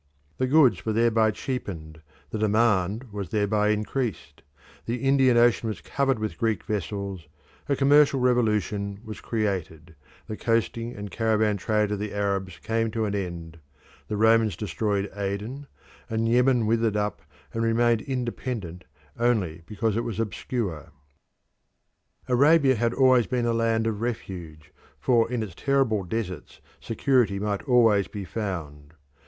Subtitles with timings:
[0.39, 2.01] The goods were thereby cheapened,
[2.31, 4.41] the demand was thereby increased,
[4.87, 7.27] the Indian Ocean was covered with Greek vessels,
[7.69, 9.93] a commercial revolution was created,
[10.25, 13.59] the coasting and caravan trade of the Arabs came to an end,
[14.07, 15.67] the Romans destroyed Aden,
[16.09, 17.21] and Yemen withered up
[17.53, 18.85] and remained independent
[19.19, 20.91] only because it was obscure.
[22.27, 27.61] Arabia had always been a land of refuge, for in its terrible deserts security might
[27.69, 28.95] always be found.